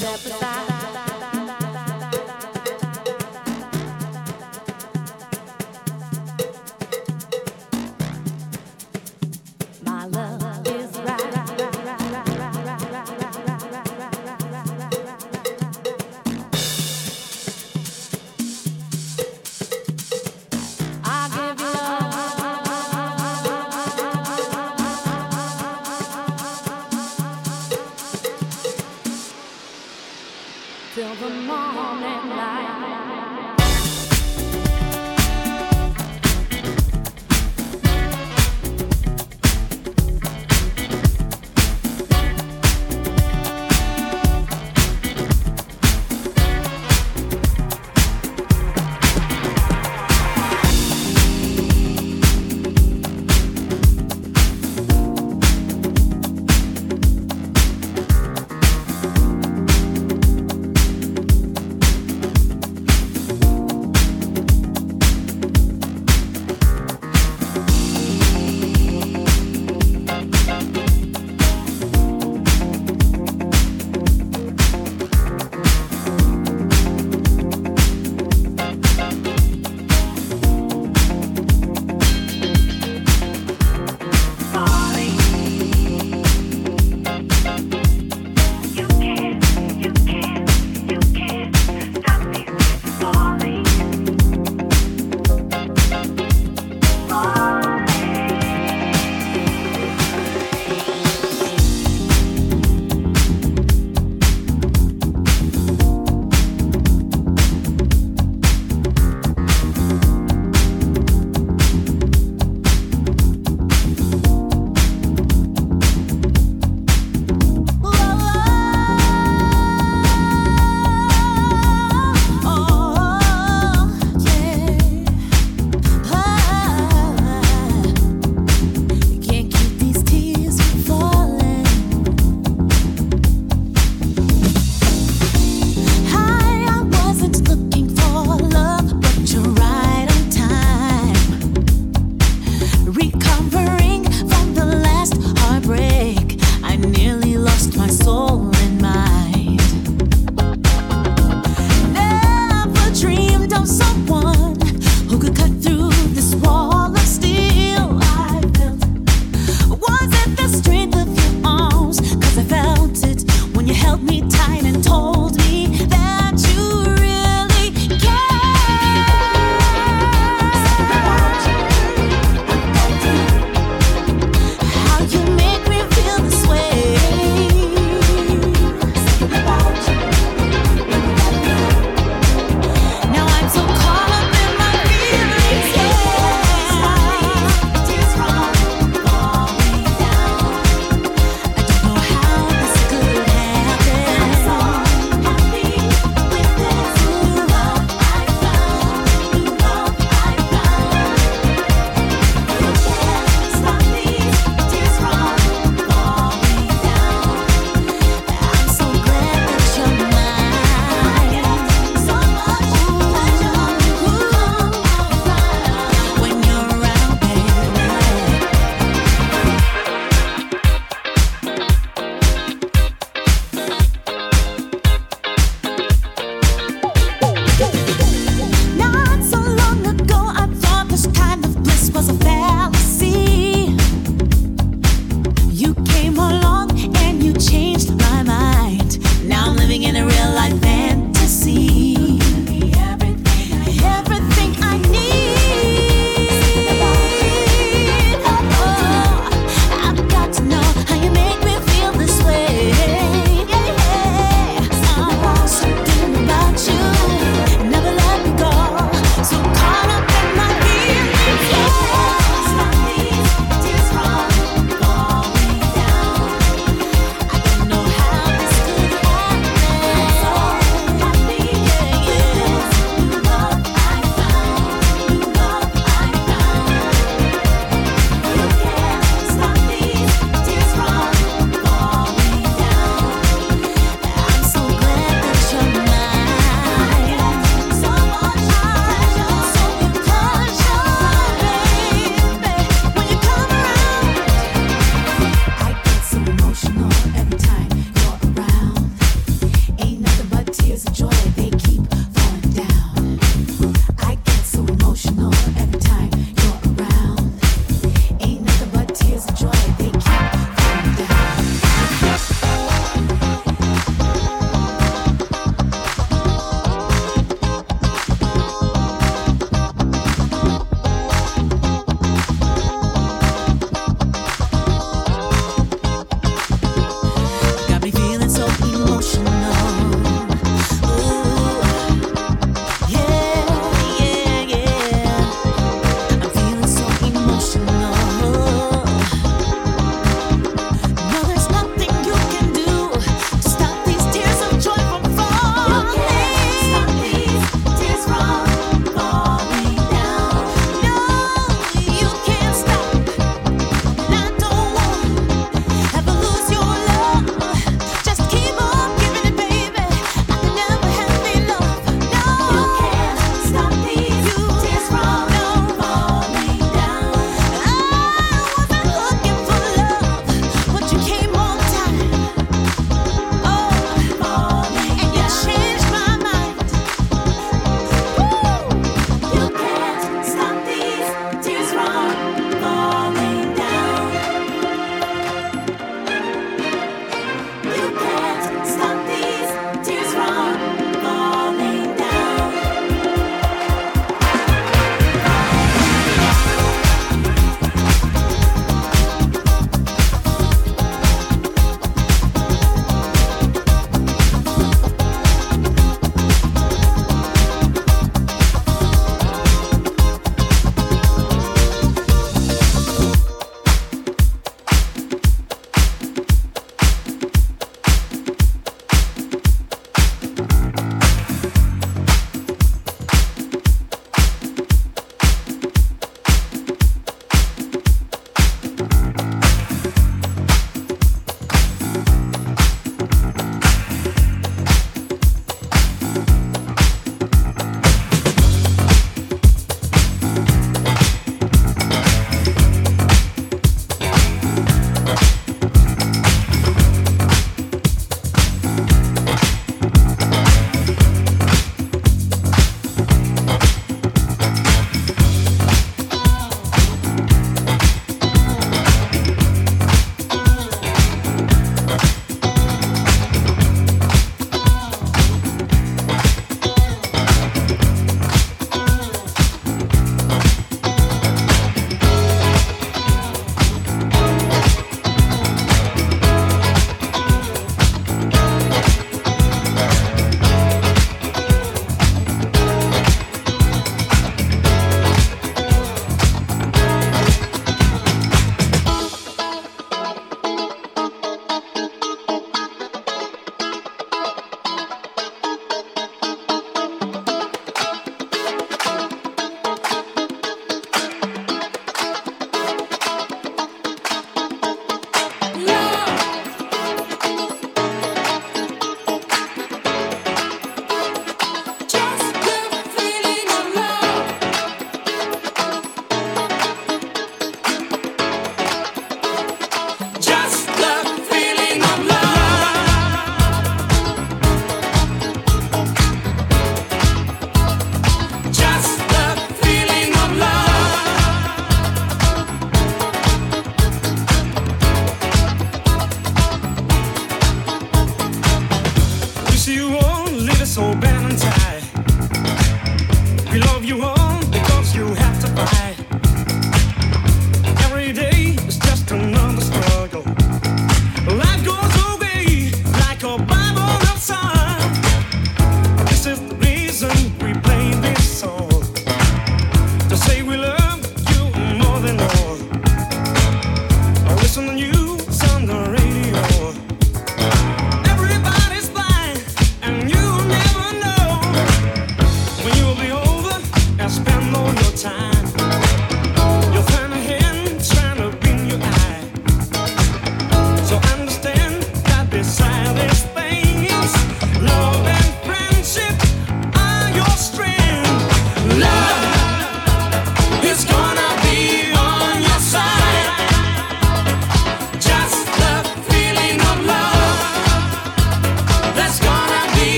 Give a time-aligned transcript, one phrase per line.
[0.00, 0.61] Don't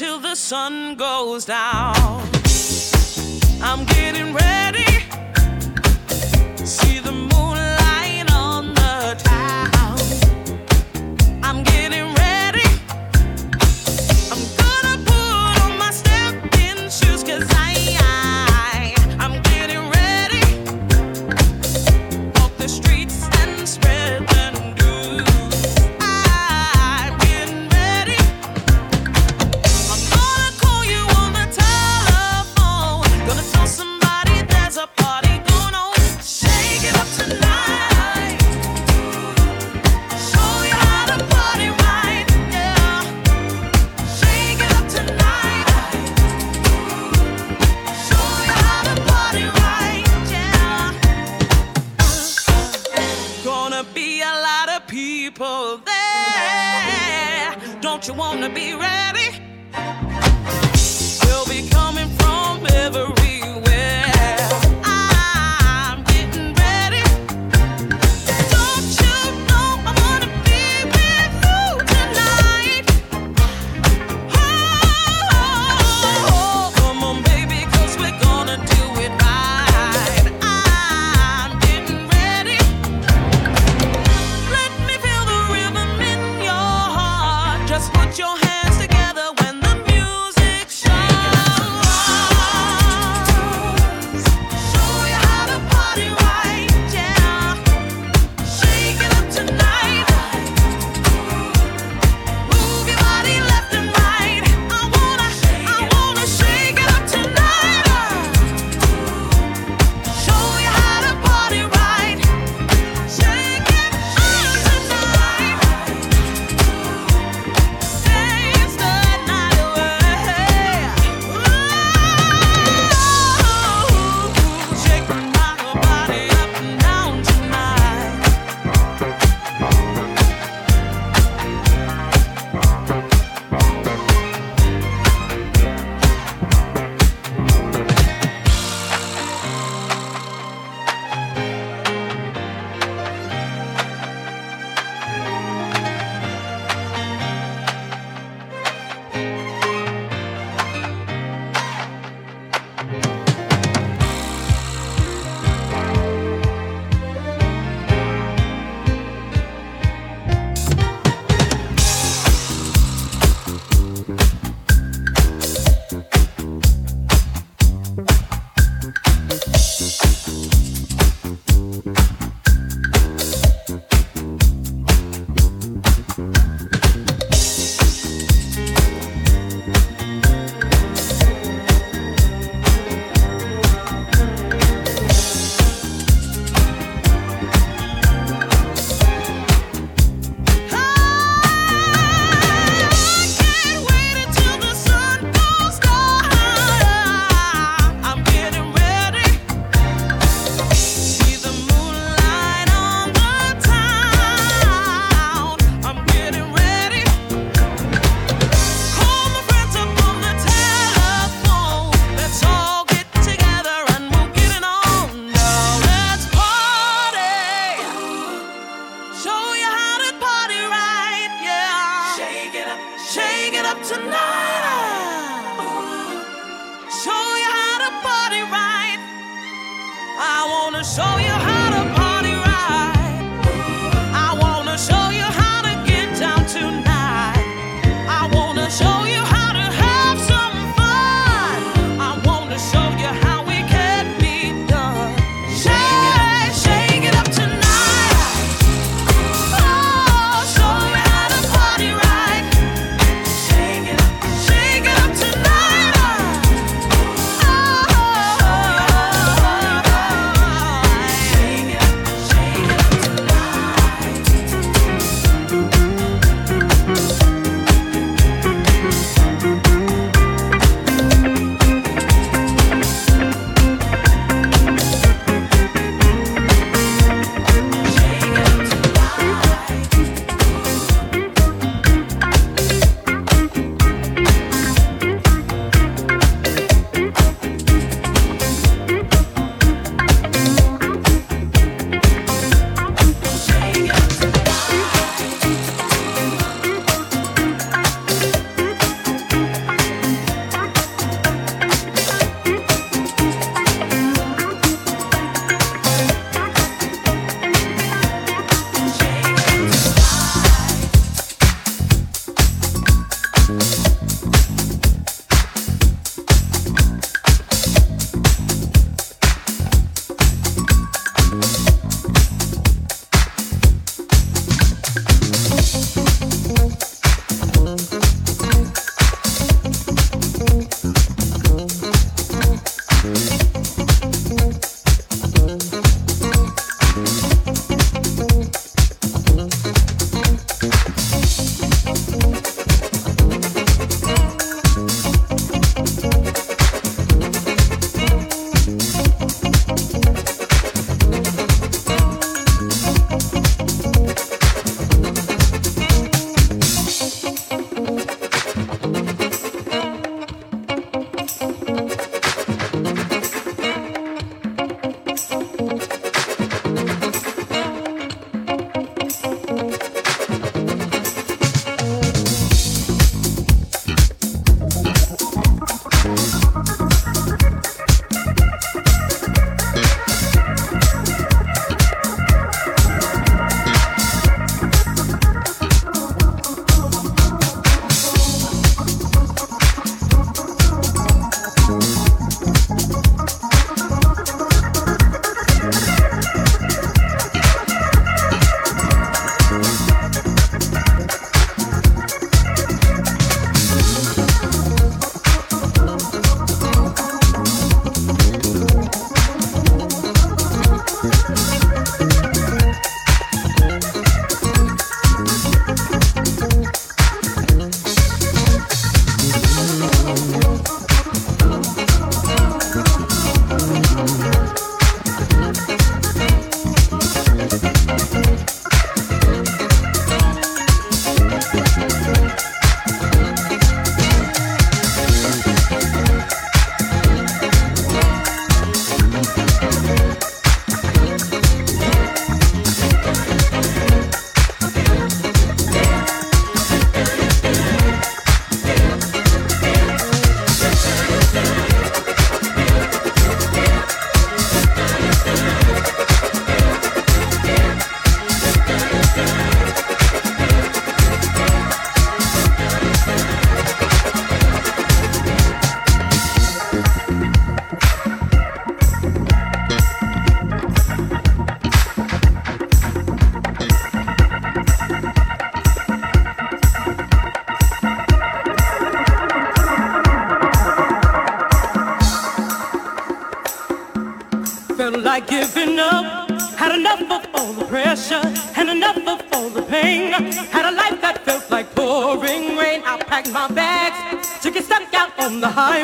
[0.00, 1.92] until the sun goes down.
[3.60, 4.07] I'm getting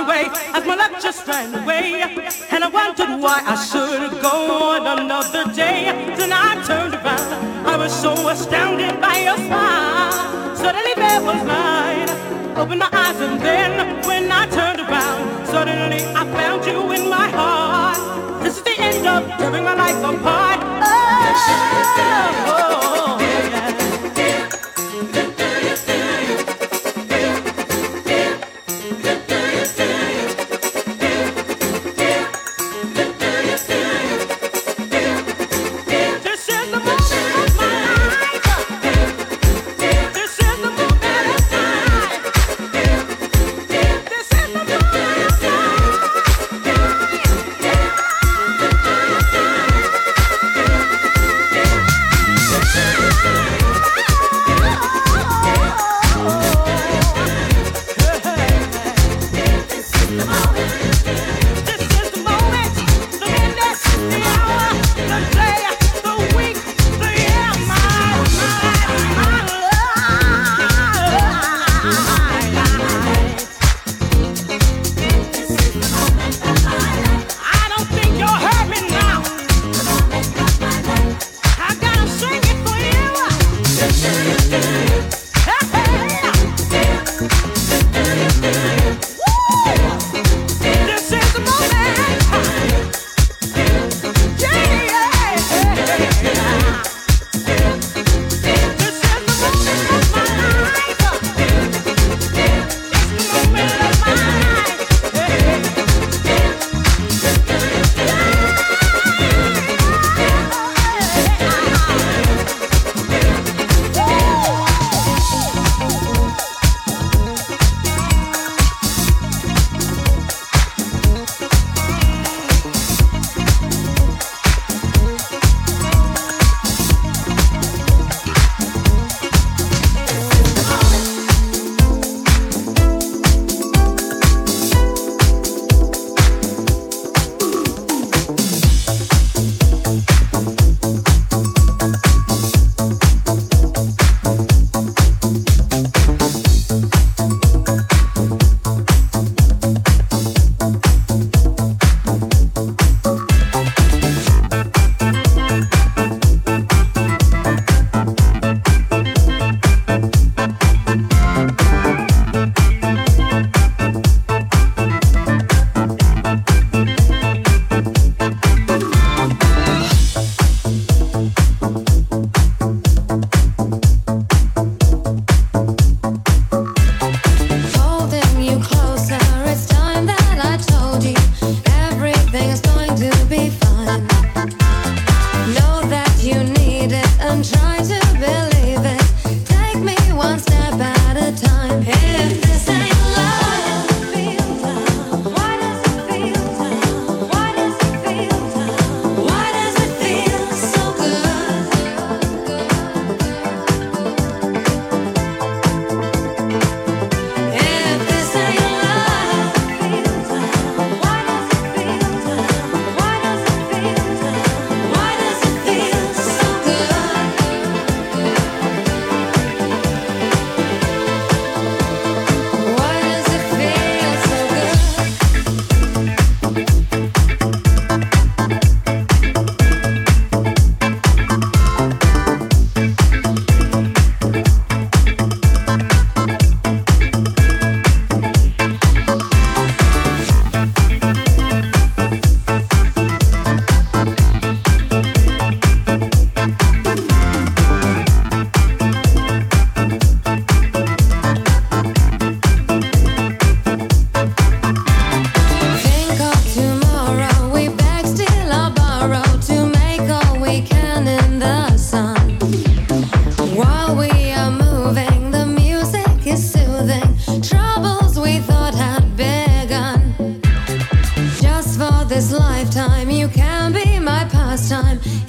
[0.04, 2.02] away, as my luck just ran away.
[2.50, 5.84] And I wondered why I should have gone another day.
[6.16, 10.56] Then I turned around, I was so astounded by your smile.
[10.56, 12.08] Suddenly there was mine.
[12.56, 17.28] Opened my eyes and then when I turned around, suddenly I found you in my
[17.28, 17.98] heart.
[18.42, 20.60] This is the end of tearing my life apart.
[20.62, 20.94] Oh,
[22.46, 23.03] oh, oh.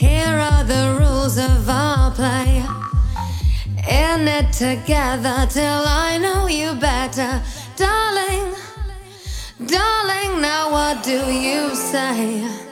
[0.05, 2.63] Here are the rules of our play.
[3.89, 7.41] In it together till I know you better,
[7.75, 8.53] darling.
[9.65, 12.65] Darling, now what do you say?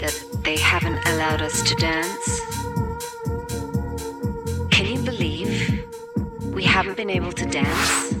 [0.00, 2.40] That they haven't allowed us to dance.
[4.70, 5.84] Can you believe
[6.52, 8.17] we haven't been able to dance?